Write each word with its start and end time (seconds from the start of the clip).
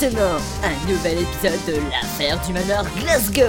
maintenant, 0.00 0.38
un 0.62 0.88
nouvel 0.90 1.18
épisode 1.18 1.60
de 1.66 1.90
l'affaire 1.90 2.40
du 2.46 2.52
manoir 2.54 2.84
Glasgow. 2.96 3.42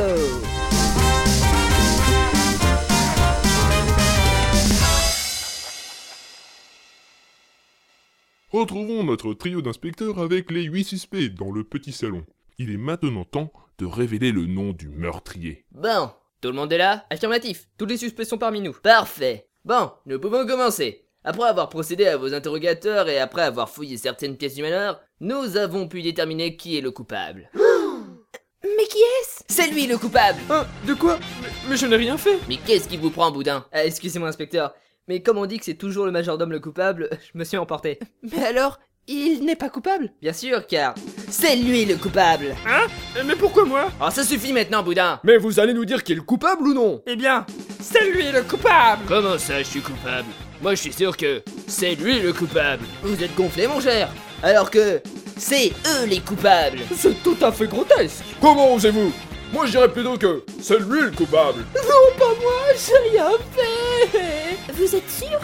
Retrouvons 8.49 9.03
notre 9.03 9.33
trio 9.33 9.61
d'inspecteurs 9.61 10.19
avec 10.19 10.51
les 10.51 10.63
huit 10.63 10.83
suspects 10.83 11.29
dans 11.29 11.51
le 11.51 11.63
petit 11.63 11.93
salon. 11.93 12.25
Il 12.57 12.71
est 12.71 12.77
maintenant 12.77 13.23
temps 13.23 13.53
de 13.77 13.85
révéler 13.85 14.33
le 14.33 14.45
nom 14.45 14.73
du 14.73 14.89
meurtrier. 14.89 15.65
Bon, 15.71 16.11
tout 16.41 16.49
le 16.49 16.55
monde 16.55 16.73
est 16.73 16.77
là? 16.77 17.05
Affirmatif, 17.09 17.69
tous 17.77 17.85
les 17.85 17.97
suspects 17.97 18.25
sont 18.25 18.37
parmi 18.37 18.59
nous. 18.59 18.73
Parfait. 18.73 19.47
Bon, 19.63 19.91
nous 20.05 20.19
pouvons 20.19 20.45
commencer. 20.45 21.05
Après 21.23 21.47
avoir 21.47 21.69
procédé 21.69 22.07
à 22.07 22.17
vos 22.17 22.33
interrogateurs 22.33 23.07
et 23.07 23.19
après 23.19 23.43
avoir 23.43 23.69
fouillé 23.69 23.95
certaines 23.97 24.37
pièces 24.37 24.55
du 24.55 24.63
malheur, 24.63 25.01
nous 25.19 25.55
avons 25.55 25.87
pu 25.87 26.01
déterminer 26.01 26.55
qui 26.57 26.77
est 26.77 26.81
le 26.81 26.89
coupable. 26.89 27.51
Mais 28.63 28.85
qui 28.89 28.97
est-ce? 28.97 29.43
C'est 29.47 29.69
lui 29.69 29.85
le 29.85 29.97
coupable. 29.99 30.39
Hein, 30.49 30.65
de 30.87 30.93
quoi? 30.95 31.19
Mais, 31.41 31.47
mais 31.69 31.77
je 31.77 31.85
n'ai 31.87 31.95
rien 31.95 32.17
fait. 32.17 32.39
Mais 32.47 32.57
qu'est-ce 32.57 32.87
qui 32.87 32.97
vous 32.97 33.09
prend, 33.11 33.31
boudin? 33.31 33.65
Ah, 33.71 33.85
Excusez-moi, 33.85 34.29
inspecteur, 34.29 34.73
mais 35.07 35.21
comme 35.21 35.37
on 35.37 35.45
dit 35.47 35.57
que 35.59 35.65
c'est 35.65 35.75
toujours 35.75 36.05
le 36.05 36.11
majordome 36.11 36.51
le 36.51 36.59
coupable, 36.59 37.09
je 37.33 37.37
me 37.37 37.43
suis 37.43 37.57
emporté. 37.57 37.99
Mais 38.23 38.43
alors, 38.45 38.79
il 39.07 39.45
n'est 39.45 39.55
pas 39.55 39.69
coupable? 39.69 40.11
Bien 40.21 40.33
sûr, 40.33 40.65
car 40.67 40.95
c'est 41.27 41.55
lui 41.55 41.85
le 41.85 41.97
coupable. 41.97 42.55
Hein? 42.67 42.87
Mais 43.25 43.35
pourquoi 43.35 43.65
moi? 43.65 43.89
Oh, 44.01 44.09
ça 44.09 44.23
suffit 44.23 44.53
maintenant, 44.53 44.81
boudin. 44.83 45.19
Mais 45.23 45.37
vous 45.37 45.59
allez 45.59 45.73
nous 45.73 45.85
dire 45.85 46.03
qui 46.03 46.13
est 46.13 46.15
le 46.15 46.21
coupable 46.23 46.67
ou 46.67 46.73
non? 46.73 47.03
Eh 47.07 47.15
bien, 47.15 47.45
c'est 47.79 48.09
lui 48.11 48.31
le 48.31 48.41
coupable. 48.43 49.03
Comment 49.07 49.37
ça, 49.37 49.59
je 49.59 49.67
suis 49.67 49.81
coupable? 49.81 50.29
Moi, 50.61 50.75
je 50.75 50.81
suis 50.81 50.93
sûr 50.93 51.17
que 51.17 51.41
c'est 51.67 51.95
lui 51.95 52.19
le 52.19 52.33
coupable. 52.33 52.85
Vous 53.01 53.23
êtes 53.23 53.33
gonflé, 53.35 53.65
mon 53.65 53.81
cher. 53.81 54.09
Alors 54.43 54.69
que 54.69 55.01
c'est 55.35 55.71
eux 55.87 56.05
les 56.05 56.19
coupables. 56.19 56.79
C'est 56.95 57.23
tout 57.23 57.37
à 57.41 57.51
fait 57.51 57.65
grotesque. 57.65 58.23
Comment 58.39 58.75
osez-vous? 58.75 59.11
Moi 59.53 59.65
je 59.65 59.71
dirais 59.71 59.91
plutôt 59.91 60.17
que 60.17 60.43
c'est 60.61 60.79
lui 60.79 61.01
le 61.01 61.11
coupable. 61.11 61.65
Non, 61.75 62.17
pas 62.17 62.33
moi, 62.41 62.53
j'ai 62.75 63.09
rien 63.09 63.31
fait. 63.51 64.71
Vous 64.73 64.95
êtes 64.95 65.09
sûr? 65.09 65.39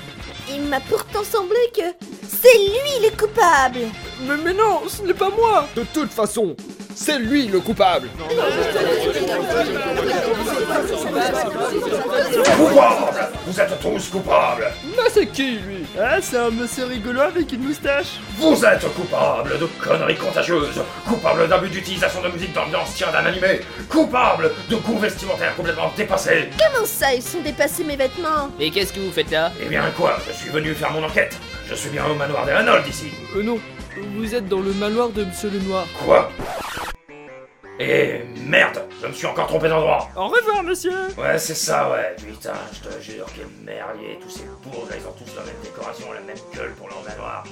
Il 0.49 0.61
m'a 0.61 0.79
pourtant 0.79 1.23
semblé 1.23 1.57
que 1.75 2.05
c'est 2.27 2.57
lui 2.57 3.09
le 3.09 3.09
coupable. 3.17 3.79
Mais, 4.21 4.37
mais 4.45 4.53
non, 4.53 4.83
ce 4.87 5.01
n'est 5.01 5.13
pas 5.13 5.29
moi. 5.29 5.67
De 5.75 5.83
toute 5.93 6.11
façon, 6.11 6.55
c'est 6.97 7.19
lui 7.19 7.47
le 7.47 7.59
coupable. 7.59 8.09
Coupables 12.57 13.29
Vous 13.45 13.59
êtes 13.61 13.79
tous 13.79 14.09
coupables. 14.09 14.67
Mais 14.83 15.09
c'est 15.13 15.27
qui 15.27 15.51
lui? 15.59 15.85
Ah, 15.99 16.17
c'est 16.19 16.37
un 16.37 16.49
monsieur 16.49 16.85
rigolo 16.85 17.21
avec 17.21 17.51
une 17.53 17.63
moustache. 17.63 18.19
Vous 18.37 18.65
êtes 18.65 18.91
coupables 18.95 19.59
de 19.59 19.65
conneries 19.79 20.15
contagieuses. 20.15 20.81
Coupables 21.07 21.47
d'abus 21.47 21.69
d'utilisation 21.69 22.21
de 22.23 22.29
musique 22.29 22.53
d'ambiance 22.53 22.95
tirée 22.95 23.11
d'un 23.11 23.25
animé. 23.25 23.61
Coupables 23.89 24.51
de 24.69 24.75
goûts 24.77 24.97
vestimentaires 24.97 25.55
complètement 25.55 25.91
dépassés. 25.95 26.49
Comment 26.57 26.85
ça, 26.85 27.13
ils 27.13 27.21
sont 27.21 27.41
dépassés 27.41 27.83
mes 27.83 27.95
vêtements? 27.95 28.49
Mais 28.57 28.71
qu'est-ce 28.71 28.91
que 28.91 28.99
vous 28.99 29.11
faites 29.11 29.29
là? 29.29 29.51
Eh 29.61 29.65
bien 29.65 29.83
quoi, 29.95 30.17
je 30.27 30.33
suis 30.33 30.49
venu 30.49 30.73
faire 30.73 30.91
mon 30.91 31.03
enquête. 31.03 31.37
Je 31.69 31.75
suis 31.75 31.89
bien 31.89 32.05
au 32.05 32.15
manoir 32.15 32.45
des 32.45 32.53
Reynolds 32.53 32.87
ici. 32.89 33.07
Euh 33.35 33.43
non, 33.43 33.59
vous 34.15 34.33
êtes 34.33 34.47
dans 34.47 34.59
le 34.61 34.73
manoir 34.73 35.09
de 35.09 35.23
Monsieur 35.25 35.49
le 35.49 35.59
Noir. 35.59 35.85
Quoi? 36.05 36.31
Eh 37.79 38.21
merde, 38.47 38.81
je 39.01 39.07
me 39.07 39.13
suis 39.13 39.27
encore 39.27 39.45
trompé 39.47 39.69
d'endroit 39.69 40.09
Au 40.15 40.27
revoir, 40.27 40.63
monsieur 40.63 40.91
Ouais, 41.17 41.37
c'est 41.37 41.53
ça, 41.53 41.91
ouais. 41.91 42.15
Putain, 42.17 42.53
je 42.73 42.89
te 42.89 43.01
jure, 43.01 43.27
quel 43.35 43.45
merdier. 43.63 44.17
Tous 44.19 44.29
ces 44.29 44.45
bourgs, 44.63 44.87
là, 44.89 44.95
ils 44.99 45.05
ont 45.07 45.11
tous 45.11 45.35
la 45.35 45.43
même 45.43 45.61
décoration, 45.63 46.11
la 46.11 46.21
même 46.21 46.37
gueule 46.55 46.73
pour 46.73 46.87
leur 46.89 47.03
manoir. 47.03 47.43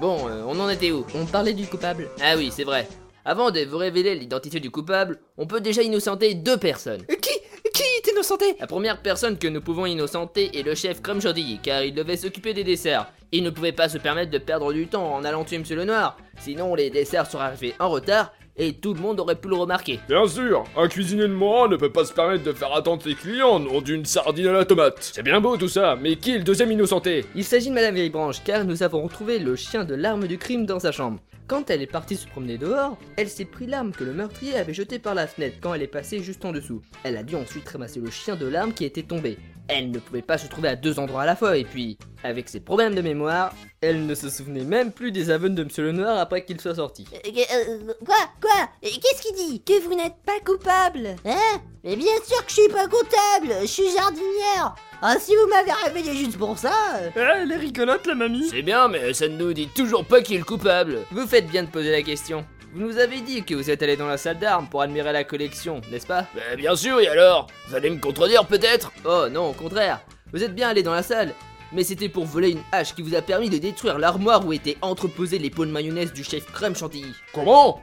Bon, 0.00 0.28
euh, 0.28 0.42
on 0.48 0.58
en 0.58 0.68
était 0.68 0.90
où? 0.90 1.06
On 1.14 1.24
parlait 1.24 1.52
du 1.52 1.66
coupable? 1.66 2.08
Ah 2.20 2.34
oui, 2.36 2.50
c'est 2.52 2.64
vrai. 2.64 2.88
Avant 3.24 3.52
de 3.52 3.60
vous 3.60 3.78
révéler 3.78 4.16
l'identité 4.16 4.58
du 4.58 4.72
coupable, 4.72 5.20
on 5.38 5.46
peut 5.46 5.60
déjà 5.60 5.82
innocenter 5.82 6.34
deux 6.34 6.56
personnes. 6.56 7.04
Qui? 7.06 7.30
Qui 7.72 7.82
est 7.84 8.10
innocenté 8.12 8.56
La 8.58 8.66
première 8.66 9.00
personne 9.00 9.38
que 9.38 9.46
nous 9.46 9.60
pouvons 9.62 9.86
innocenter 9.86 10.58
est 10.58 10.62
le 10.62 10.74
chef 10.74 11.00
Crème 11.00 11.22
Chantilly, 11.22 11.60
car 11.62 11.82
il 11.84 11.94
devait 11.94 12.16
s'occuper 12.16 12.52
des 12.52 12.64
desserts. 12.64 13.06
Il 13.30 13.44
ne 13.44 13.50
pouvait 13.50 13.72
pas 13.72 13.88
se 13.88 13.96
permettre 13.96 14.30
de 14.30 14.38
perdre 14.38 14.72
du 14.72 14.88
temps 14.88 15.14
en 15.14 15.24
allant 15.24 15.44
tuer 15.44 15.58
Monsieur 15.58 15.76
le 15.76 15.84
Noir, 15.84 16.18
sinon 16.38 16.74
les 16.74 16.90
desserts 16.90 17.30
seraient 17.30 17.44
arrivés 17.44 17.74
en 17.78 17.88
retard 17.88 18.32
et 18.56 18.74
tout 18.74 18.94
le 18.94 19.00
monde 19.00 19.20
aurait 19.20 19.36
pu 19.36 19.48
le 19.48 19.56
remarquer. 19.56 20.00
Bien 20.08 20.26
sûr, 20.26 20.64
un 20.76 20.88
cuisinier 20.88 21.22
de 21.22 21.32
Morin 21.32 21.68
ne 21.68 21.76
peut 21.76 21.92
pas 21.92 22.04
se 22.04 22.12
permettre 22.12 22.44
de 22.44 22.52
faire 22.52 22.74
attendre 22.74 23.02
ses 23.02 23.14
clients, 23.14 23.58
non 23.58 23.80
d'une 23.80 24.04
sardine 24.04 24.48
à 24.48 24.52
la 24.52 24.64
tomate. 24.64 24.98
C'est 25.00 25.22
bien 25.22 25.40
beau 25.40 25.56
tout 25.56 25.68
ça, 25.68 25.96
mais 26.00 26.16
qui 26.16 26.32
est 26.32 26.38
le 26.38 26.44
deuxième 26.44 26.72
innocenté? 26.72 27.24
Il 27.34 27.44
s'agit 27.44 27.70
de 27.70 27.74
Madame 27.74 27.94
Villebranche, 27.94 28.42
car 28.44 28.64
nous 28.64 28.82
avons 28.82 29.02
retrouvé 29.02 29.38
le 29.38 29.56
chien 29.56 29.84
de 29.84 29.94
l'arme 29.94 30.26
du 30.26 30.38
crime 30.38 30.66
dans 30.66 30.80
sa 30.80 30.92
chambre. 30.92 31.18
Quand 31.48 31.70
elle 31.70 31.82
est 31.82 31.86
partie 31.86 32.16
se 32.16 32.26
promener 32.26 32.56
dehors, 32.56 32.96
elle 33.16 33.28
s'est 33.28 33.44
pris 33.44 33.66
l'arme 33.66 33.92
que 33.92 34.04
le 34.04 34.14
meurtrier 34.14 34.54
avait 34.56 34.72
jetée 34.72 34.98
par 34.98 35.14
la 35.14 35.26
fenêtre 35.26 35.56
quand 35.60 35.74
elle 35.74 35.82
est 35.82 35.86
passée 35.86 36.22
juste 36.22 36.44
en 36.44 36.52
dessous. 36.52 36.80
Elle 37.04 37.16
a 37.16 37.22
dû 37.22 37.34
ensuite 37.36 37.68
ramasser 37.68 38.00
le 38.00 38.10
chien 38.10 38.36
de 38.36 38.46
l'arme 38.46 38.72
qui 38.72 38.84
était 38.84 39.02
tombé. 39.02 39.36
Elle 39.68 39.90
ne 39.90 39.98
pouvait 39.98 40.22
pas 40.22 40.38
se 40.38 40.48
trouver 40.48 40.68
à 40.68 40.76
deux 40.76 40.98
endroits 40.98 41.22
à 41.22 41.26
la 41.26 41.36
fois, 41.36 41.56
et 41.56 41.64
puis, 41.64 41.96
avec 42.24 42.48
ses 42.48 42.60
problèmes 42.60 42.94
de 42.94 43.00
mémoire, 43.00 43.54
elle 43.80 44.06
ne 44.06 44.14
se 44.14 44.28
souvenait 44.28 44.64
même 44.64 44.92
plus 44.92 45.12
des 45.12 45.30
aveux 45.30 45.48
de 45.48 45.64
Monsieur 45.64 45.84
le 45.84 45.92
Noir 45.92 46.18
après 46.18 46.44
qu'il 46.44 46.60
soit 46.60 46.74
sorti. 46.74 47.06
Euh, 47.12 47.18
euh, 47.26 47.92
Quoi 48.04 48.16
Quoi? 48.40 48.68
Et 48.82 48.90
Qu'est-ce 48.90 49.22
qu'il 49.22 49.34
dit? 49.36 49.62
Que 49.62 49.80
vous 49.82 49.94
n'êtes 49.94 50.16
pas 50.26 50.38
coupable. 50.44 51.16
Hein? 51.24 51.60
Mais 51.84 51.96
bien 51.96 52.12
sûr 52.26 52.44
que 52.44 52.50
je 52.50 52.54
suis 52.60 52.68
pas 52.68 52.86
comptable 52.86 53.54
Je 53.62 53.66
suis 53.66 53.90
jardinière. 53.96 54.74
Ah, 55.00 55.16
si 55.18 55.32
vous 55.34 55.48
m'avez 55.48 55.72
réveillé 55.84 56.14
juste 56.16 56.38
pour 56.38 56.56
ça. 56.58 56.72
Euh, 56.96 57.10
Eh, 57.16 57.20
elle 57.42 57.50
est 57.52 57.56
rigolote 57.56 58.06
la 58.06 58.14
mamie. 58.14 58.48
C'est 58.50 58.62
bien, 58.62 58.86
mais 58.88 59.12
ça 59.14 59.26
ne 59.26 59.36
nous 59.36 59.52
dit 59.52 59.68
toujours 59.74 60.04
pas 60.04 60.20
qui 60.22 60.34
est 60.34 60.38
le 60.38 60.44
coupable. 60.44 61.00
Vous 61.10 61.26
faites 61.26 61.48
bien 61.48 61.64
de 61.64 61.68
poser 61.68 61.90
la 61.90 62.02
question. 62.02 62.44
Vous 62.74 62.80
nous 62.80 62.96
avez 62.96 63.20
dit 63.20 63.44
que 63.44 63.54
vous 63.54 63.70
êtes 63.70 63.82
allé 63.82 63.98
dans 63.98 64.06
la 64.06 64.16
salle 64.16 64.38
d'armes 64.38 64.66
pour 64.66 64.80
admirer 64.80 65.12
la 65.12 65.24
collection, 65.24 65.82
n'est-ce 65.90 66.06
pas? 66.06 66.26
Ben, 66.34 66.56
bien 66.56 66.74
sûr, 66.74 67.00
et 67.00 67.06
alors? 67.06 67.46
Vous 67.68 67.74
allez 67.74 67.90
me 67.90 67.98
contredire 67.98 68.46
peut-être? 68.46 68.90
Oh 69.04 69.26
non, 69.30 69.50
au 69.50 69.52
contraire. 69.52 70.00
Vous 70.32 70.42
êtes 70.42 70.54
bien 70.54 70.70
allé 70.70 70.82
dans 70.82 70.94
la 70.94 71.02
salle, 71.02 71.34
mais 71.72 71.84
c'était 71.84 72.08
pour 72.08 72.24
voler 72.24 72.50
une 72.50 72.62
hache 72.72 72.94
qui 72.94 73.02
vous 73.02 73.14
a 73.14 73.22
permis 73.22 73.50
de 73.50 73.58
détruire 73.58 73.98
l'armoire 73.98 74.46
où 74.46 74.52
étaient 74.52 74.76
entreposés 74.82 75.38
les 75.38 75.50
pots 75.50 75.66
de 75.66 75.70
mayonnaise 75.70 76.12
du 76.12 76.24
chef 76.24 76.44
Crème 76.52 76.76
Chantilly. 76.76 77.12
Comment 77.32 77.82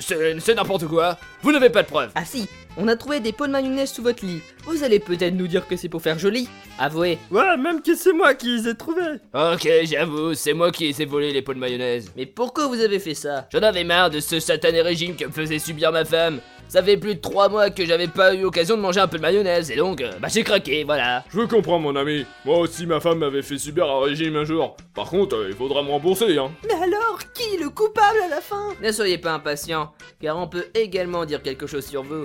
c'est 0.00 0.40
c'est 0.40 0.54
n'importe 0.54 0.86
quoi. 0.86 1.18
Vous 1.42 1.52
n'avez 1.52 1.70
pas 1.70 1.82
de 1.82 1.88
preuves. 1.88 2.10
Ah 2.14 2.24
si, 2.24 2.48
on 2.76 2.88
a 2.88 2.96
trouvé 2.96 3.20
des 3.20 3.32
pots 3.32 3.46
de 3.46 3.52
mayonnaise 3.52 3.92
sous 3.92 4.02
votre 4.02 4.24
lit. 4.24 4.40
Vous 4.64 4.82
allez 4.84 4.98
peut-être 4.98 5.34
nous 5.34 5.46
dire 5.48 5.66
que 5.66 5.76
c'est 5.76 5.88
pour 5.88 6.02
faire 6.02 6.18
joli 6.18 6.48
Avouez. 6.78 7.18
Ouais, 7.30 7.56
même 7.56 7.82
que 7.82 7.94
c'est 7.94 8.12
moi 8.12 8.34
qui 8.34 8.56
les 8.56 8.68
ai 8.68 8.74
trouvés 8.74 9.20
Ok, 9.34 9.68
j'avoue, 9.84 10.34
c'est 10.34 10.54
moi 10.54 10.70
qui 10.70 10.86
ai 10.86 11.04
volé 11.04 11.32
les 11.32 11.42
pots 11.42 11.54
de 11.54 11.58
mayonnaise. 11.58 12.10
Mais 12.16 12.26
pourquoi 12.26 12.66
vous 12.66 12.80
avez 12.80 12.98
fait 12.98 13.14
ça? 13.14 13.46
J'en 13.52 13.62
avais 13.62 13.84
marre 13.84 14.10
de 14.10 14.20
ce 14.20 14.40
satané 14.40 14.82
régime 14.82 15.16
que 15.16 15.24
me 15.24 15.32
faisait 15.32 15.58
subir 15.58 15.92
ma 15.92 16.04
femme. 16.04 16.40
Ça 16.68 16.82
fait 16.82 16.96
plus 16.96 17.16
de 17.16 17.20
3 17.20 17.50
mois 17.50 17.68
que 17.70 17.84
j'avais 17.84 18.08
pas 18.08 18.34
eu 18.34 18.40
l'occasion 18.42 18.76
de 18.76 18.82
manger 18.82 19.00
un 19.00 19.06
peu 19.08 19.18
de 19.18 19.22
mayonnaise, 19.22 19.70
et 19.70 19.76
donc, 19.76 20.00
euh, 20.00 20.12
bah 20.20 20.28
j'ai 20.30 20.42
craqué, 20.42 20.84
voilà. 20.84 21.22
Je 21.28 21.40
comprends 21.42 21.78
mon 21.78 21.94
ami, 21.96 22.24
moi 22.46 22.58
aussi 22.60 22.86
ma 22.86 22.98
femme 22.98 23.18
m'avait 23.18 23.42
fait 23.42 23.58
subir 23.58 23.90
un 23.90 24.00
régime 24.00 24.36
un 24.36 24.44
jour. 24.44 24.76
Par 24.94 25.10
contre, 25.10 25.36
euh, 25.36 25.48
il 25.50 25.54
faudra 25.54 25.82
me 25.82 25.90
rembourser, 25.90 26.38
hein. 26.38 26.50
Mais 26.66 26.74
alors, 26.74 27.18
qui 27.34 27.54
est 27.54 27.58
le 27.58 27.68
coupable 27.68 28.18
à 28.24 28.28
la 28.28 28.40
fin? 28.40 28.70
Ne 28.82 28.90
soyez 28.90 29.18
pas 29.18 29.32
impatient, 29.32 29.92
car 30.20 30.38
on 30.38 30.48
peut 30.48 30.66
également 30.74 31.26
dire 31.26 31.42
quelque 31.42 31.66
chose 31.66 31.84
sur 31.84 32.02
vous. 32.02 32.24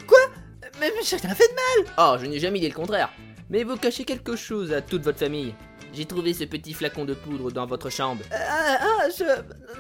Mais, 0.80 0.92
mais 0.96 1.04
j'ai 1.04 1.18
rien 1.18 1.34
fait 1.36 1.48
de 1.48 1.84
mal 1.84 1.94
Oh, 1.98 2.16
je 2.22 2.26
n'ai 2.28 2.40
jamais 2.40 2.60
dit 2.60 2.68
le 2.70 2.74
contraire. 2.74 3.10
Mais 3.50 3.64
vous 3.64 3.78
cachez 3.78 4.04
quelque 4.04 4.36
chose 4.36 4.72
à 4.74 4.82
toute 4.82 5.04
votre 5.04 5.20
famille. 5.20 5.54
J'ai 5.94 6.06
trouvé 6.06 6.34
ce 6.34 6.44
petit 6.44 6.74
flacon 6.74 7.06
de 7.06 7.14
poudre 7.14 7.52
dans 7.52 7.66
votre 7.66 7.90
chambre. 7.90 8.22
Euh, 8.32 8.36
Ah, 8.40 9.08
je... 9.18 9.24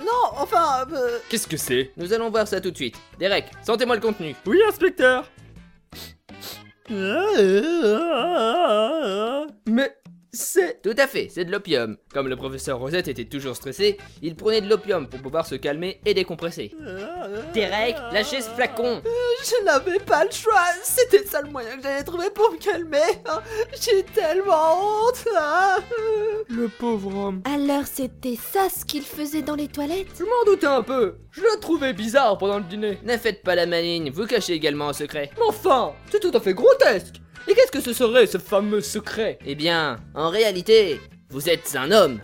Non, 0.03 0.40
enfin... 0.41 0.85
euh, 0.94 1.19
Qu'est-ce 1.29 1.47
que 1.47 1.57
c'est? 1.57 1.91
Nous 1.97 2.12
allons 2.13 2.29
voir 2.29 2.47
ça 2.47 2.59
tout 2.62 2.72
de 2.72 2.75
suite. 2.75 2.95
Derek, 3.19 3.45
sentez-moi 3.66 3.95
le 3.95 4.01
contenu. 4.01 4.35
Oui, 4.45 4.59
inspecteur 4.68 5.29
Mais 9.68 9.95
c'est... 10.38 10.81
Tout 10.81 10.95
à 10.98 11.07
fait, 11.07 11.28
c'est 11.31 11.45
de 11.45 11.51
l'opium. 11.51 11.98
Comme 12.13 12.28
le 12.28 12.36
professeur 12.36 12.80
Rosette 12.80 13.07
était 13.07 13.25
toujours 13.25 13.56
stressé, 13.56 13.98
il 14.22 14.36
prenait 14.36 14.62
de 14.62 14.69
l'opium 14.69 15.07
pour 15.07 15.19
pouvoir 15.22 15.45
se 15.45 15.56
calmer 15.56 16.00
et 16.06 16.13
décompresser. 16.13 16.72
Derek, 17.54 17.95
lâchez 18.12 18.42
ce 18.42 18.50
flacon 18.50 19.01
Je 19.44 19.63
n'avais 19.66 20.00
pas 20.00 20.24
le 20.25 20.31
choix, 20.31 20.62
c'était 20.84 21.19
le 21.19 21.25
seul 21.25 21.50
moyen 21.50 21.78
que 21.78 21.84
j'allais 21.84 22.04
trouver 22.04 22.30
pour 22.30 22.51
me 22.51 22.57
calmer. 22.57 22.98
hein. 23.28 23.42
J'ai 23.81 24.04
tellement 24.04 25.06
honte. 25.07 25.28
hein. 25.38 25.78
Le 26.50 26.68
pauvre 26.69 27.16
homme. 27.16 27.42
Alors 27.45 27.86
c'était 27.86 28.36
ça 28.38 28.68
ce 28.69 28.86
qu'il 28.86 29.04
faisait 29.04 29.42
dans 29.42 29.56
les 29.56 29.68
toilettes? 29.68 30.07
Je 30.18 30.24
m'en 30.24 30.44
doutais 30.45 30.68
un 30.68 30.83
peu. 30.83 31.16
Je 31.31 31.42
le 31.42 31.60
trouvais 31.60 31.94
bizarre 31.94 32.38
pendant 32.38 32.57
le 32.57 32.63
dîner. 32.63 32.98
Ne 33.04 33.18
faites 33.18 33.44
pas 33.44 33.56
la 33.56 33.66
maligne, 33.66 34.12
vous 34.12 34.25
cachez 34.25 34.54
également 34.54 34.90
un 34.90 34.94
secret. 34.94 35.30
Mais 35.38 35.44
enfin, 35.48 35.94
c'est 36.12 36.19
tout 36.19 36.31
à 36.33 36.40
fait 36.40 36.54
grotesque. 36.54 37.16
Et 37.47 37.53
qu'est-ce 37.53 37.71
que 37.71 37.81
ce 37.81 37.94
serait, 37.94 38.27
ce 38.27 38.38
fameux 38.38 38.81
secret? 38.81 39.39
Eh 39.45 39.55
bien, 39.55 39.99
en 40.13 40.29
réalité, 40.29 40.99
vous 41.29 41.49
êtes 41.49 41.75
un 41.75 41.91
homme. 41.91 42.19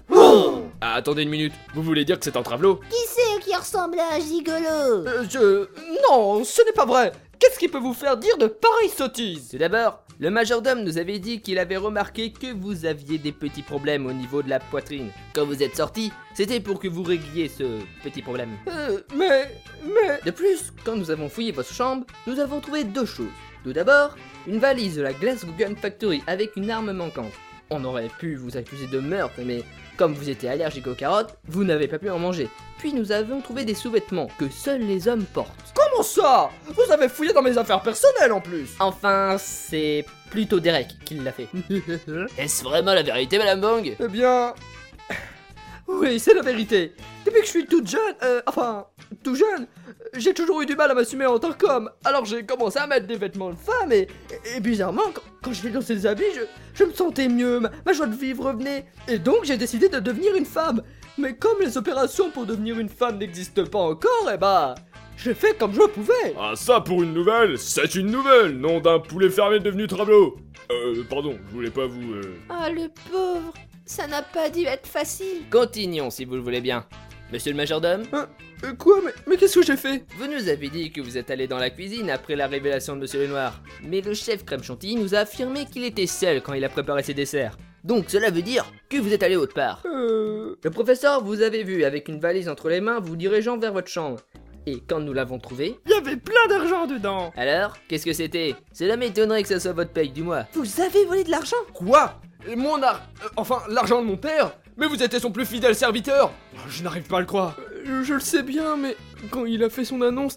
Ah, 0.81 0.95
attendez 0.95 1.23
une 1.23 1.29
minute. 1.29 1.53
Vous 1.73 1.81
voulez 1.81 2.03
dire 2.03 2.19
que 2.19 2.25
c'est 2.25 2.35
un 2.35 2.43
travelot? 2.43 2.81
Qui 2.89 2.97
c'est 3.07 3.39
qui 3.41 3.55
ressemble 3.55 3.99
à 3.99 4.15
un 4.15 4.19
gigolo? 4.19 5.07
Euh, 5.07 5.23
Je... 5.29 5.67
Non, 6.09 6.43
ce 6.43 6.61
n'est 6.65 6.73
pas 6.73 6.85
vrai. 6.85 7.13
qu'est-ce 7.39 7.57
qui 7.57 7.69
peut 7.69 7.77
vous 7.79 7.93
faire 7.93 8.17
dire 8.17 8.37
de 8.37 8.47
pareilles 8.47 8.89
sottises 8.89 9.49
Tout 9.51 9.57
d'abord, 9.57 10.03
le 10.19 10.29
majordome 10.29 10.83
nous 10.83 10.97
avait 10.97 11.19
dit 11.19 11.39
qu'il 11.41 11.57
avait 11.57 11.77
remarqué 11.77 12.33
que 12.33 12.53
vous 12.53 12.85
aviez 12.85 13.17
des 13.17 13.31
petits 13.31 13.61
problèmes 13.63 14.05
au 14.05 14.11
niveau 14.13 14.41
de 14.43 14.49
la 14.49 14.59
poitrine. 14.59 15.09
Quand 15.33 15.45
vous 15.45 15.63
êtes 15.63 15.77
sorti, 15.77 16.11
c'était 16.35 16.59
pour 16.59 16.79
que 16.79 16.89
vous 16.89 17.03
régliez 17.03 17.47
ce 17.47 17.79
petit 18.03 18.21
problème. 18.21 18.49
Euh, 18.67 18.99
mais... 19.15 19.49
mais... 19.85 20.19
De 20.25 20.31
plus, 20.31 20.73
quand 20.83 20.97
nous 20.97 21.11
avons 21.11 21.29
fouillé 21.29 21.53
votre 21.53 21.73
chambre, 21.73 22.05
nous 22.27 22.39
avons 22.41 22.59
trouvé 22.59 22.83
deux 22.83 23.05
choses. 23.05 23.27
Tout 23.63 23.71
d'abord, 23.71 24.17
une 24.45 24.59
valise 24.59 24.97
de 24.97 25.01
la 25.01 25.13
Glasgow 25.13 25.53
Gun 25.57 25.75
Factory 25.75 26.21
avec 26.27 26.57
une 26.57 26.69
arme 26.69 26.91
manquante. 26.91 27.31
On 27.69 27.85
aurait 27.85 28.09
pu 28.19 28.35
vous 28.35 28.57
accuser 28.57 28.87
de 28.87 28.99
meurtre, 28.99 29.35
mais 29.45 29.63
comme 29.95 30.13
vous 30.13 30.29
étiez 30.29 30.49
allergique 30.49 30.87
aux 30.87 30.95
carottes, 30.95 31.37
vous 31.47 31.63
n'avez 31.63 31.87
pas 31.87 31.97
pu 31.97 32.09
en 32.09 32.19
manger. 32.19 32.49
Puis 32.79 32.91
nous 32.93 33.13
avons 33.13 33.39
trouvé 33.39 33.63
des 33.63 33.73
sous-vêtements 33.73 34.27
que 34.37 34.49
seuls 34.49 34.81
les 34.81 35.07
hommes 35.07 35.23
portent. 35.23 35.73
Comment 35.73 36.03
ça? 36.03 36.49
Vous 36.65 36.91
avez 36.91 37.07
fouillé 37.07 37.31
dans 37.31 37.41
mes 37.41 37.57
affaires 37.57 37.81
personnelles 37.81 38.33
en 38.33 38.41
plus 38.41 38.67
Enfin, 38.81 39.37
c'est 39.39 40.05
plutôt 40.29 40.59
Derek 40.59 40.89
qui 41.05 41.15
l'a 41.15 41.31
fait. 41.31 41.47
Est-ce 42.37 42.63
vraiment 42.63 42.93
la 42.93 43.03
vérité, 43.03 43.37
Madame 43.37 43.61
Bang? 43.61 43.95
Eh 43.97 44.07
bien... 44.09 44.53
Oui, 45.87 46.19
c'est 46.19 46.33
la 46.33 46.41
vérité. 46.41 46.93
Depuis 47.25 47.39
que 47.41 47.45
je 47.45 47.51
suis 47.51 47.65
toute 47.65 47.87
jeune, 47.89 48.15
euh, 48.23 48.41
enfin, 48.45 48.87
tout 49.23 49.35
jeune, 49.35 49.65
j'ai 50.15 50.33
toujours 50.33 50.61
eu 50.61 50.65
du 50.65 50.75
mal 50.75 50.91
à 50.91 50.93
m'assumer 50.93 51.25
en 51.25 51.39
tant 51.39 51.53
qu'homme. 51.53 51.89
Alors 52.05 52.25
j'ai 52.25 52.45
commencé 52.45 52.77
à 52.77 52.85
mettre 52.87 53.07
des 53.07 53.15
vêtements 53.15 53.49
de 53.49 53.55
femme 53.55 53.91
et, 53.91 54.07
et, 54.55 54.59
bizarrement, 54.59 55.01
quand, 55.13 55.21
quand 55.41 55.53
je 55.53 55.61
vais 55.63 55.69
dans 55.69 55.81
ces 55.81 56.05
habits, 56.05 56.23
je, 56.35 56.41
je 56.75 56.83
me 56.83 56.93
sentais 56.93 57.27
mieux, 57.27 57.59
ma, 57.59 57.71
ma 57.85 57.93
joie 57.93 58.05
de 58.07 58.15
vivre 58.15 58.45
revenait. 58.45 58.85
Et 59.07 59.17
donc 59.17 59.45
j'ai 59.45 59.57
décidé 59.57 59.89
de 59.89 59.99
devenir 59.99 60.35
une 60.35 60.45
femme. 60.45 60.83
Mais 61.17 61.35
comme 61.35 61.59
les 61.61 61.77
opérations 61.77 62.29
pour 62.31 62.45
devenir 62.45 62.79
une 62.79 62.89
femme 62.89 63.17
n'existent 63.17 63.65
pas 63.65 63.79
encore, 63.79 64.29
eh 64.33 64.37
bah... 64.37 64.75
J'ai 65.15 65.35
fait 65.35 65.55
comme 65.57 65.71
je 65.73 65.81
pouvais 65.87 66.33
Ah 66.39 66.53
ça 66.55 66.81
pour 66.81 67.03
une 67.03 67.13
nouvelle, 67.13 67.59
c'est 67.59 67.93
une 67.93 68.07
nouvelle, 68.09 68.57
nom 68.57 68.79
d'un 68.79 68.97
poulet 68.99 69.29
fermé 69.29 69.59
devenu 69.59 69.85
travelot 69.85 70.37
Euh, 70.71 71.03
pardon, 71.07 71.37
je 71.49 71.53
voulais 71.53 71.69
pas 71.69 71.85
vous... 71.85 72.13
Euh... 72.13 72.35
Ah, 72.49 72.69
le 72.71 72.87
pauvre 73.11 73.53
Ça 73.85 74.07
n'a 74.07 74.23
pas 74.23 74.49
dû 74.49 74.65
être 74.65 74.87
facile. 74.87 75.43
Continuons 75.51 76.09
si 76.09 76.25
vous 76.25 76.33
le 76.33 76.41
voulez 76.41 76.61
bien. 76.61 76.85
Monsieur 77.31 77.51
le 77.51 77.57
majordome 77.57 78.03
Euh, 78.11 78.25
Quoi 78.79 79.01
Mais, 79.03 79.11
mais 79.27 79.37
qu'est-ce 79.37 79.59
que 79.59 79.65
j'ai 79.65 79.75
fait? 79.77 80.05
Vous 80.17 80.27
nous 80.27 80.47
avez 80.47 80.69
dit 80.69 80.91
que 80.91 81.01
vous 81.01 81.17
êtes 81.17 81.29
allé 81.29 81.47
dans 81.47 81.57
la 81.57 81.69
cuisine 81.69 82.09
après 82.09 82.35
la 82.35 82.47
révélation 82.47 82.95
de 82.95 83.01
Monsieur 83.01 83.19
le 83.19 83.27
Noir. 83.27 83.61
Mais 83.83 84.01
le 84.01 84.13
chef 84.13 84.45
crème 84.45 84.63
chantilly 84.63 84.95
nous 84.95 85.13
a 85.15 85.19
affirmé 85.19 85.65
qu'il 85.65 85.83
était 85.83 86.07
seul 86.07 86.41
quand 86.41 86.53
il 86.53 86.63
a 86.63 86.69
préparé 86.69 87.03
ses 87.03 87.13
desserts. 87.13 87.57
Donc 87.83 88.05
cela 88.09 88.29
veut 88.31 88.41
dire 88.41 88.65
que 88.89 88.97
vous 88.97 89.13
êtes 89.13 89.23
allé 89.23 89.35
autre 89.35 89.53
part. 89.53 89.83
Euh... 89.85 90.55
Le 90.63 90.69
professeur 90.69 91.23
vous 91.23 91.41
avait 91.41 91.63
vu 91.63 91.83
avec 91.83 92.07
une 92.07 92.19
valise 92.19 92.47
entre 92.47 92.69
les 92.69 92.79
mains 92.79 92.99
vous 93.01 93.17
dirigeant 93.17 93.57
vers 93.57 93.73
votre 93.73 93.89
chambre. 93.89 94.19
Et 94.65 94.79
quand 94.87 95.01
nous 95.01 95.11
l'avons 95.11 95.39
trouvé, 95.39 95.77
Il 95.85 95.91
y 95.91 95.95
avait 95.95 96.15
plein 96.15 96.47
d'argent 96.47 96.87
dedans 96.87 97.33
alors, 97.35 97.75
qu'est-ce 97.89 98.05
que 98.05 98.13
c'était? 98.13 98.55
Cela 98.71 98.95
m'étonnerait 98.95 99.41
que 99.43 99.49
ça 99.49 99.59
soit 99.59 99.73
votre 99.73 99.91
paye 99.91 100.09
du 100.09 100.23
mois. 100.23 100.45
Vous 100.53 100.79
avez 100.81 101.03
volé 101.03 101.25
de 101.25 101.31
l'argent? 101.31 101.57
Quoi? 101.73 102.21
Et 102.47 102.55
Mon 102.55 102.81
ar... 102.81 103.01
euh, 103.25 103.27
enfin, 103.35 103.57
l'argent 103.69 104.01
de 104.01 104.07
mon 104.07 104.15
père? 104.15 104.53
Mais 104.77 104.87
vous 104.87 105.01
étiez 105.01 105.19
son 105.19 105.31
plus 105.31 105.45
fidèle 105.45 105.75
serviteur 105.75 106.31
Je 106.67 106.83
n'arrive 106.83 107.03
pas 107.03 107.17
à 107.17 107.19
le 107.19 107.25
croire. 107.25 107.55
Euh, 107.87 108.03
je 108.03 108.15
le 108.15 108.19
sais 108.19 108.43
bien, 108.43 108.75
mais 108.75 108.95
quand 109.29 109.45
il 109.45 109.63
a 109.63 109.69
fait 109.69 109.85
son 109.85 110.01
annonce, 110.01 110.35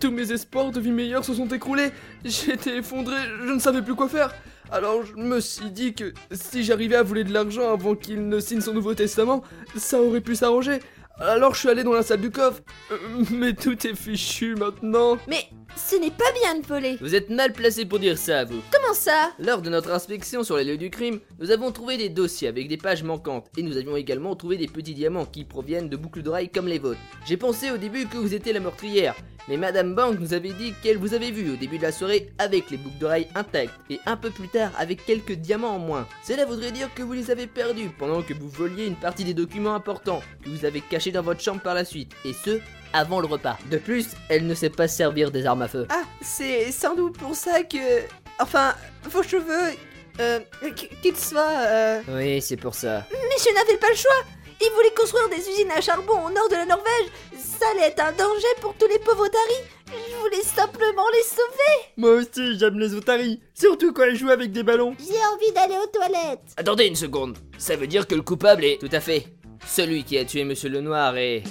tous 0.00 0.10
mes 0.10 0.32
espoirs 0.32 0.70
de 0.70 0.80
vie 0.80 0.90
meilleure 0.90 1.24
se 1.24 1.34
sont 1.34 1.48
écroulés. 1.48 1.90
J'étais 2.24 2.78
effondré, 2.78 3.16
je 3.44 3.52
ne 3.52 3.58
savais 3.58 3.82
plus 3.82 3.94
quoi 3.94 4.08
faire. 4.08 4.34
Alors 4.72 5.04
je 5.04 5.14
me 5.14 5.38
suis 5.38 5.70
dit 5.70 5.94
que 5.94 6.12
si 6.32 6.64
j'arrivais 6.64 6.96
à 6.96 7.02
voler 7.04 7.22
de 7.22 7.32
l'argent 7.32 7.72
avant 7.72 7.94
qu'il 7.94 8.28
ne 8.28 8.40
signe 8.40 8.60
son 8.60 8.74
nouveau 8.74 8.94
testament, 8.94 9.42
ça 9.76 10.00
aurait 10.00 10.20
pu 10.20 10.34
s'arranger. 10.34 10.80
Alors 11.18 11.54
je 11.54 11.60
suis 11.60 11.68
allé 11.68 11.84
dans 11.84 11.92
la 11.92 12.02
salle 12.02 12.20
du 12.20 12.30
coffre. 12.30 12.60
Euh, 12.90 12.96
mais 13.30 13.52
tout 13.52 13.86
est 13.86 13.94
fichu 13.94 14.54
maintenant. 14.56 15.16
Mais 15.28 15.48
ce 15.76 15.96
n'est 15.96 16.10
pas 16.10 16.30
bien 16.42 16.60
de 16.60 16.66
voler. 16.66 16.98
Vous 17.00 17.14
êtes 17.14 17.30
mal 17.30 17.52
placé 17.52 17.86
pour 17.86 17.98
dire 17.98 18.18
ça, 18.18 18.44
vous. 18.44 18.60
Comment 18.72 18.85
ça 18.94 19.32
Lors 19.38 19.62
de 19.62 19.70
notre 19.70 19.90
inspection 19.90 20.44
sur 20.44 20.56
les 20.56 20.64
lieux 20.64 20.76
du 20.76 20.90
crime, 20.90 21.20
nous 21.38 21.50
avons 21.50 21.72
trouvé 21.72 21.96
des 21.96 22.08
dossiers 22.08 22.48
avec 22.48 22.68
des 22.68 22.76
pages 22.76 23.02
manquantes 23.02 23.48
et 23.56 23.62
nous 23.62 23.76
avions 23.76 23.96
également 23.96 24.36
trouvé 24.36 24.56
des 24.56 24.68
petits 24.68 24.94
diamants 24.94 25.26
qui 25.26 25.44
proviennent 25.44 25.88
de 25.88 25.96
boucles 25.96 26.22
d'oreilles 26.22 26.50
comme 26.50 26.68
les 26.68 26.78
vôtres. 26.78 27.00
J'ai 27.26 27.36
pensé 27.36 27.70
au 27.70 27.76
début 27.76 28.06
que 28.06 28.16
vous 28.16 28.34
étiez 28.34 28.52
la 28.52 28.60
meurtrière, 28.60 29.14
mais 29.48 29.56
Madame 29.56 29.94
Bank 29.94 30.18
nous 30.18 30.34
avait 30.34 30.52
dit 30.52 30.72
qu'elle 30.82 30.98
vous 30.98 31.14
avait 31.14 31.30
vu 31.30 31.52
au 31.52 31.56
début 31.56 31.78
de 31.78 31.82
la 31.82 31.92
soirée 31.92 32.32
avec 32.38 32.70
les 32.70 32.76
boucles 32.76 32.98
d'oreilles 32.98 33.28
intactes 33.34 33.74
et 33.90 34.00
un 34.06 34.16
peu 34.16 34.30
plus 34.30 34.48
tard 34.48 34.72
avec 34.78 35.04
quelques 35.04 35.32
diamants 35.32 35.76
en 35.76 35.78
moins. 35.78 36.06
Cela 36.22 36.44
voudrait 36.44 36.72
dire 36.72 36.92
que 36.94 37.02
vous 37.02 37.12
les 37.12 37.30
avez 37.30 37.46
perdus 37.46 37.90
pendant 37.98 38.22
que 38.22 38.34
vous 38.34 38.48
voliez 38.48 38.86
une 38.86 38.96
partie 38.96 39.24
des 39.24 39.34
documents 39.34 39.74
importants 39.74 40.22
que 40.42 40.50
vous 40.50 40.64
avez 40.64 40.80
cachés 40.80 41.12
dans 41.12 41.22
votre 41.22 41.40
chambre 41.40 41.60
par 41.60 41.74
la 41.74 41.84
suite, 41.84 42.12
et 42.24 42.32
ce, 42.32 42.60
avant 42.92 43.20
le 43.20 43.26
repas. 43.26 43.58
De 43.70 43.78
plus, 43.78 44.08
elle 44.28 44.46
ne 44.46 44.54
sait 44.54 44.70
pas 44.70 44.88
servir 44.88 45.30
des 45.30 45.46
armes 45.46 45.62
à 45.62 45.68
feu. 45.68 45.86
Ah, 45.90 46.02
c'est 46.20 46.72
sans 46.72 46.94
doute 46.94 47.18
pour 47.18 47.34
ça 47.34 47.62
que... 47.62 48.25
Enfin, 48.40 48.74
vos 49.10 49.22
cheveux... 49.22 49.76
Euh, 50.18 50.40
qu- 50.74 50.88
qu'ils 51.02 51.16
soient... 51.16 51.42
Euh... 51.66 52.00
Oui, 52.08 52.40
c'est 52.40 52.56
pour 52.56 52.74
ça. 52.74 53.04
Mais 53.12 53.36
je 53.38 53.54
n'avais 53.54 53.76
pas 53.76 53.88
le 53.90 53.96
choix 53.96 54.16
Ils 54.62 54.70
voulaient 54.74 54.94
construire 54.96 55.28
des 55.28 55.36
usines 55.46 55.70
à 55.76 55.82
charbon 55.82 56.14
au 56.26 56.30
nord 56.30 56.48
de 56.48 56.54
la 56.54 56.64
Norvège 56.64 57.08
Ça 57.36 57.66
allait 57.72 57.88
être 57.88 58.00
un 58.02 58.12
danger 58.12 58.46
pour 58.62 58.74
tous 58.78 58.88
les 58.88 58.98
pauvres 58.98 59.26
otaries 59.26 59.64
Je 59.90 60.16
voulais 60.16 60.42
simplement 60.42 61.04
les 61.12 61.22
sauver 61.22 61.92
Moi 61.98 62.10
aussi 62.12 62.58
j'aime 62.58 62.78
les 62.78 62.94
otaries, 62.94 63.42
surtout 63.52 63.92
quand 63.92 64.04
elles 64.04 64.16
jouent 64.16 64.30
avec 64.30 64.52
des 64.52 64.62
ballons. 64.62 64.96
J'ai 64.98 65.18
envie 65.34 65.52
d'aller 65.54 65.76
aux 65.82 65.86
toilettes 65.88 66.40
Attendez 66.56 66.86
une 66.86 66.96
seconde. 66.96 67.36
Ça 67.58 67.76
veut 67.76 67.86
dire 67.86 68.06
que 68.06 68.14
le 68.14 68.22
coupable 68.22 68.64
est... 68.64 68.78
Tout 68.80 68.88
à 68.92 69.00
fait. 69.00 69.26
Celui 69.66 70.02
qui 70.02 70.16
a 70.16 70.24
tué 70.24 70.44
Monsieur 70.44 70.70
le 70.70 70.80
Noir 70.80 71.14
est... 71.18 71.42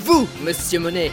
Vous, 0.00 0.26
Monsieur 0.42 0.80
Monet 0.80 1.12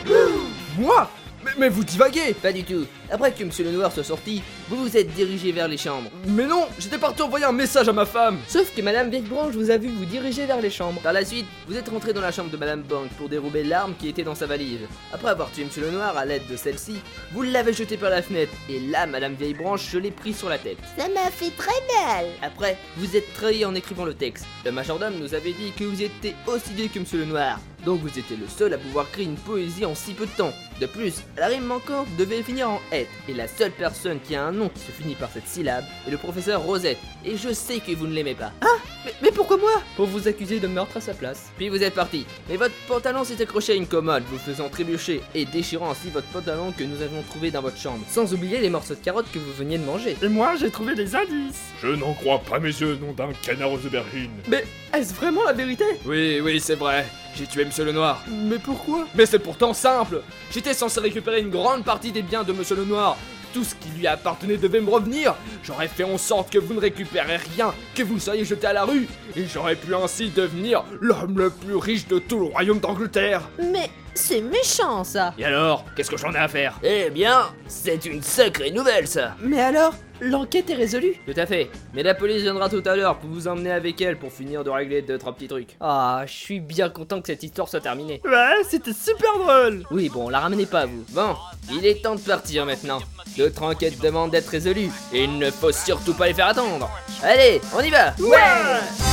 Moi? 0.80 1.07
Mais, 1.44 1.51
mais 1.60 1.69
vous 1.69 1.83
divaguez 1.83 2.33
Pas 2.33 2.51
du 2.51 2.63
tout. 2.63 2.88
Après 3.12 3.31
que 3.31 3.44
Monsieur 3.44 3.66
le 3.66 3.69
Noir 3.72 3.92
soit 3.92 4.04
sorti, 4.04 4.42
vous 4.70 4.78
vous 4.78 4.98
êtes 4.98 5.14
dirigé 5.14 5.52
vers 5.52 5.68
les 5.68 5.78
chambres. 5.78 6.10
Mais 6.28 6.46
non, 6.46 6.66
j'étais 6.80 6.98
parti 6.98 7.22
envoyer 7.22 7.46
un 7.46 7.52
message 7.52 7.88
à 7.88 7.94
ma 7.94 8.06
femme 8.06 8.40
Sauf 8.48 8.74
que 8.76 8.82
Madame 8.82 9.10
Vieillebranche 9.10 9.54
vous 9.54 9.70
a 9.70 9.78
vu 9.78 9.90
vous 9.90 10.06
diriger 10.06 10.46
vers 10.46 10.62
les 10.62 10.70
chambres. 10.70 11.02
Par 11.02 11.14
la 11.14 11.24
suite, 11.24 11.46
vous 11.68 11.76
êtes 11.78 11.90
rentré 11.90 12.14
dans 12.14 12.22
la 12.22 12.32
chambre 12.32 12.50
de 12.50 12.58
Madame 12.58 12.82
Bank 12.82 13.10
pour 13.18 13.30
dérober 13.30 13.64
l'arme 13.64 13.94
qui 14.00 14.10
était 14.10 14.24
dans 14.24 14.36
sa 14.36 14.46
valise. 14.46 14.80
Après 15.14 15.30
avoir 15.30 15.52
tué 15.52 15.66
Monsieur 15.66 15.84
le 15.84 15.92
Noir 15.92 16.18
à 16.18 16.26
l'aide 16.26 16.48
de 16.50 16.56
celle-ci, 16.56 16.96
vous 17.32 17.44
l'avez 17.44 17.74
jeté 17.74 17.98
par 17.98 18.10
la 18.10 18.22
fenêtre. 18.22 18.54
Et 18.70 18.80
là, 18.80 19.06
Madame 19.06 19.34
Vieillebranche, 19.34 19.90
je 19.92 20.00
l'ai 20.00 20.12
pris 20.12 20.34
sur 20.34 20.50
la 20.50 20.58
tête. 20.58 20.78
Ça 20.98 21.08
m'a 21.10 21.30
fait 21.30 21.52
très 21.56 21.72
mal 22.04 22.26
Après, 22.42 22.78
vous 22.98 23.16
êtes 23.16 23.32
trahi 23.34 23.66
en 23.66 23.76
écrivant 23.76 24.06
le 24.06 24.14
texte. 24.14 24.46
Le 24.66 24.72
majordome 24.72 25.16
nous 25.20 25.34
avait 25.34 25.54
dit 25.54 25.72
que 25.78 25.84
vous 25.84 26.02
étiez 26.02 26.36
aussi 26.48 26.74
vieux 26.74 26.88
que 26.88 27.00
Monsieur 27.00 27.20
le 27.20 27.26
Noir. 27.26 27.60
Donc 27.86 28.02
vous 28.02 28.20
étiez 28.20 28.36
le 28.36 28.48
seul 28.48 28.74
à 28.74 28.78
pouvoir 28.78 29.10
créer 29.12 29.26
une 29.26 29.36
poésie 29.36 29.86
en 29.86 29.94
si 29.94 30.14
peu 30.14 30.26
de 30.26 30.32
temps. 30.32 30.54
De 30.82 30.88
plus, 30.88 31.24
la 31.38 31.48
rime 31.48 31.66
manquante 31.66 32.08
devait 32.18 32.42
finir 32.42 32.70
en 32.70 32.82
être. 32.92 33.10
Et 33.30 33.34
la 33.34 33.48
seule 33.48 33.72
personne 33.72 34.20
qui 34.20 34.36
a 34.36 34.44
un 34.44 34.52
nom 34.52 34.70
qui 34.70 34.82
se 34.82 34.92
finit 34.92 35.16
par 35.16 35.30
cette 35.32 35.48
syllabe 35.48 35.86
est 36.08 36.12
le 36.12 36.18
professeur 36.18 36.62
Rosette. 36.62 36.98
Et 37.24 37.38
je 37.38 37.54
sais 37.54 37.80
que 37.80 37.94
vous 37.94 38.08
ne 38.08 38.13
l'aimez 38.13 38.34
pas. 38.36 38.51
mais, 39.06 39.13
mais 39.22 39.32
pourquoi 39.32 39.58
moi? 39.58 39.82
Pour 39.96 40.08
vous 40.08 40.27
accuser 40.27 40.60
de 40.60 40.68
meurtre 40.68 40.98
à 40.98 41.01
sa 41.01 41.13
place. 41.13 41.51
Puis 41.58 41.70
vous 41.70 41.82
êtes 41.82 41.94
parti. 41.94 42.25
Mais 42.50 42.58
votre 42.58 42.75
pantalon 42.88 43.24
s'est 43.24 43.42
accroché 43.42 43.74
à 43.74 43.75
une 43.75 43.88
commode, 43.88 44.24
vous 44.30 44.38
faisant 44.38 44.68
trébucher 44.68 45.22
et 45.34 45.46
déchirant 45.46 45.92
ainsi 45.92 46.10
votre 46.10 46.27
pantalon 46.27 46.74
que 46.77 46.84
nous 46.84 47.01
avions 47.01 47.22
trouvé 47.22 47.51
dans 47.51 47.62
votre 47.62 47.77
chambre. 47.77 48.04
Sans 48.10 48.34
oublier 48.34 48.60
les 48.60 48.70
morceaux 48.70 48.96
de 48.96 49.00
carottes 49.00 49.32
que 49.32 49.39
vous 49.39 49.54
veniez 49.54 49.77
de 49.77 49.86
manger. 49.86 50.18
Et 50.22 50.27
moi 50.27 50.56
j'ai 50.60 50.72
trouvé 50.72 50.96
des 50.96 51.15
indices 51.15 51.72
Je 51.82 51.88
n'en 51.88 52.13
crois 52.13 52.39
pas 52.39 52.60
mes 52.60 52.70
yeux, 52.70 52.96
nom 52.96 53.13
d'un 53.13 53.32
canard 53.42 53.72
aux 53.72 53.86
aubergines 53.86 54.32
Mais 54.48 54.65
est-ce 54.98 55.14
vraiment 55.14 55.44
la 55.44 55.54
vérité? 55.54 55.86
Oui, 56.06 56.40
oui, 56.42 56.60
c'est 56.60 56.75
vrai. 56.75 57.06
J'ai 57.36 57.46
tué 57.46 57.66
Monsieur 57.66 57.86
le 57.86 57.92
Noir. 57.92 58.24
Mais 58.30 58.60
pourquoi? 58.60 59.06
Mais 59.16 59.25
c'est 59.25 59.40
pourtant 59.40 59.74
simple. 59.74 60.22
J'étais 60.52 60.74
censé 60.74 61.00
récupérer 61.00 61.42
une 61.42 61.50
grande 61.50 61.84
partie 61.84 62.12
des 62.12 62.22
biens 62.22 62.44
de 62.44 62.54
Monsieur 62.54 62.75
le 62.75 62.86
Noir. 62.86 63.18
Tout 63.54 63.64
ce 63.64 63.75
qui 63.75 63.90
lui 63.98 64.08
appartenait 64.08 64.58
devait 64.58 64.82
me 64.82 64.90
revenir. 64.90 65.36
J'aurais 65.64 65.88
fait 65.88 66.04
en 66.04 66.18
sorte 66.18 66.52
que 66.52 66.60
vous 66.60 66.74
ne 66.74 66.80
récupérez 66.80 67.38
rien, 67.56 67.74
que 67.94 68.04
vous 68.04 68.20
soyez 68.20 68.46
jeté 68.46 68.68
à 68.68 68.74
la 68.74 68.84
rue. 68.84 69.08
Et 69.36 69.46
j'aurais 69.46 69.75
pu 69.75 69.96
ainsi 69.96 70.30
devenir 70.30 70.84
l'homme 71.00 71.38
le 71.38 71.50
plus 71.50 71.75
riche 71.75 72.08
de 72.08 72.20
tout 72.20 72.40
le 72.40 72.46
royaume 72.46 72.80
d'Angleterre. 72.80 73.42
Mais 73.60 73.90
c'est 74.15 74.41
méchant 74.41 75.03
ça 75.03 75.34
Et 75.38 75.45
alors, 75.45 75.86
qu'est-ce 75.95 76.10
que 76.10 76.17
j'en 76.17 76.34
ai 76.34 76.38
à 76.38 76.48
faire? 76.48 76.79
Eh 76.84 77.10
bien, 77.10 77.50
c'est 77.67 78.05
une 78.05 78.22
sacrée 78.24 78.72
nouvelle, 78.72 79.07
ça 79.07 79.36
Mais 79.41 79.62
alors, 79.62 79.93
l'enquête 80.22 80.69
est 80.69 80.75
résolue? 80.75 81.15
Tout 81.25 81.39
à 81.39 81.45
fait. 81.45 81.69
Mais 81.93 82.01
la 82.03 82.15
police 82.15 82.41
viendra 82.41 82.69
tout 82.69 82.81
à 82.86 82.95
l'heure 82.95 83.17
pour 83.17 83.29
vous 83.29 83.48
emmener 83.48 83.72
avec 83.72 84.01
elle 84.01 84.17
pour 84.17 84.31
finir 84.31 84.63
de 84.63 84.69
régler 84.69 85.01
deux 85.01 85.17
trois 85.17 85.34
petits 85.34 85.48
trucs. 85.48 85.75
Ah, 85.79 86.24
je 86.25 86.34
suis 86.34 86.60
bien 86.60 86.89
content 86.89 87.22
que 87.22 87.27
cette 87.27 87.43
histoire 87.43 87.67
soit 87.69 87.81
terminée. 87.81 88.22
Ouais, 88.25 88.63
c'était 88.67 88.93
super 88.93 89.38
drôle 89.38 89.84
Oui, 89.91 90.10
bon, 90.10 90.29
la 90.29 90.39
ramenez 90.39 90.65
pas 90.65 90.86
vous. 90.86 91.03
Bon, 91.10 91.36
il 91.72 91.86
est 91.86 92.01
temps 92.01 92.15
de 92.15 92.22
partir 92.22 92.65
maintenant. 92.65 93.00
Notre 93.38 93.63
enquête 93.63 94.00
demande 94.00 94.31
d'être 94.31 94.48
résolue 94.50 94.89
et 95.12 95.25
il 95.25 95.38
ne 95.38 95.51
faut 95.51 95.72
surtout 95.72 96.13
pas 96.13 96.27
les 96.27 96.34
faire 96.34 96.48
attendre. 96.48 96.89
Allez, 97.22 97.60
on 97.75 97.81
y 97.81 97.89
va. 97.89 98.13
Ouais 98.19 99.05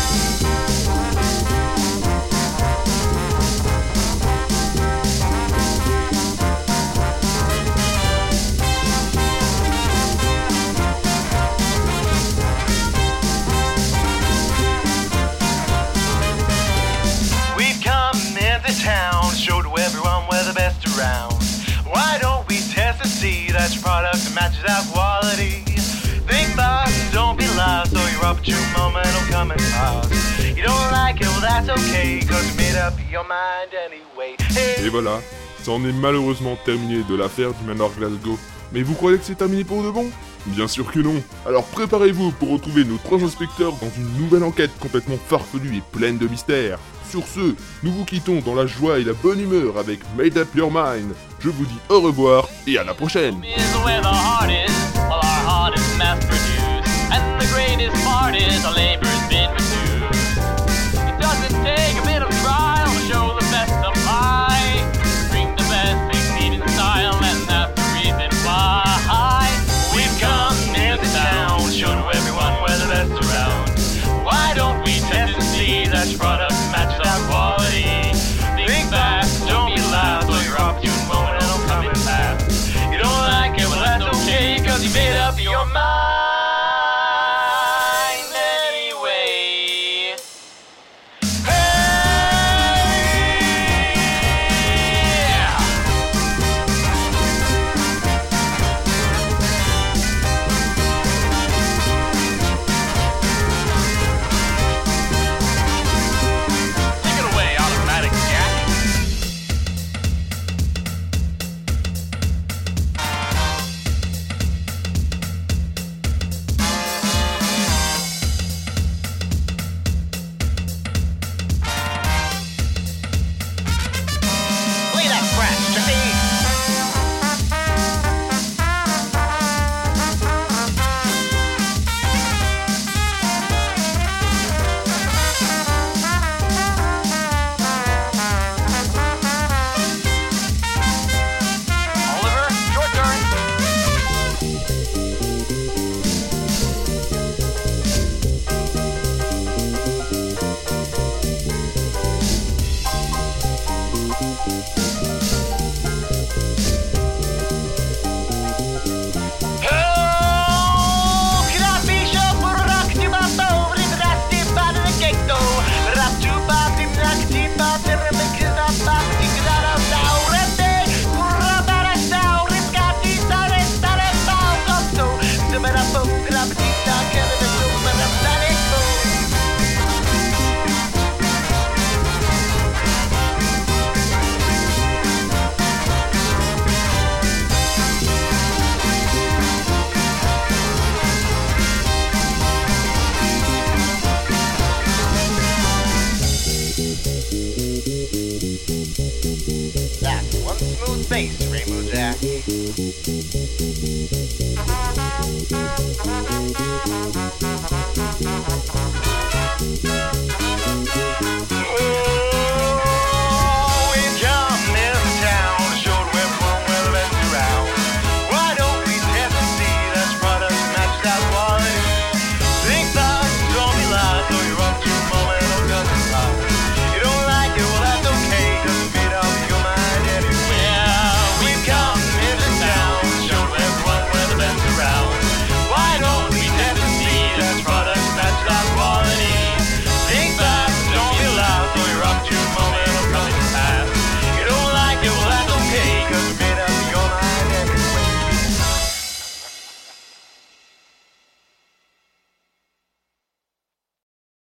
Et 34.85 34.89
voilà, 34.89 35.21
c'en 35.65 35.85
est 35.85 35.93
malheureusement 35.93 36.57
terminé 36.65 37.03
de 37.09 37.15
l'affaire 37.15 37.53
du 37.55 37.65
manoir 37.67 37.91
Glasgow. 37.97 38.39
Mais 38.73 38.83
vous 38.83 38.95
croyez 38.95 39.19
que 39.19 39.25
c'est 39.25 39.35
terminé 39.37 39.65
pour 39.65 39.83
de 39.83 39.91
bon? 39.91 40.07
Bien 40.47 40.67
sûr 40.67 40.91
que 40.91 40.99
non. 40.99 41.23
Alors 41.47 41.65
préparez-vous 41.65 42.33
pour 42.33 42.51
retrouver 42.51 42.85
nos 42.85 42.97
trois 42.97 43.23
inspecteurs 43.23 43.73
dans 43.73 43.91
une 43.97 44.13
nouvelle 44.19 44.43
enquête 44.43 44.71
complètement 44.81 45.19
farfelue 45.29 45.77
et 45.77 45.83
pleine 45.93 46.19
de 46.19 46.27
mystères. 46.27 46.79
Sur 47.13 47.29
ce, 47.29 47.55
nous 47.83 47.93
vous 47.93 48.07
quittons 48.07 48.41
dans 48.41 48.55
la 48.55 48.65
joie 48.65 48.99
et 48.99 49.05
la 49.05 49.13
bonne 49.13 49.39
humeur 49.39 49.77
avec 49.77 50.01
Made 50.17 50.39
Up 50.39 50.49
Your 50.55 50.71
Mind. 50.73 51.13
Je 51.41 51.51
vous 51.51 51.67
dis 51.67 51.79
au 51.91 52.01
revoir 52.01 52.49
et 52.67 52.79
à 52.79 52.85
la 52.85 52.95
prochaine. 52.95 53.37